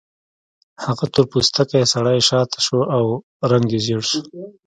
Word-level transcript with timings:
هغه 0.85 1.03
تور 1.13 1.25
پوستکی 1.31 1.83
سړی 1.93 2.19
شاته 2.27 2.59
شو 2.65 2.79
او 2.95 3.03
رنګ 3.51 3.65
یې 3.73 3.79
ژیړ 3.85 4.01
شو 4.09 4.19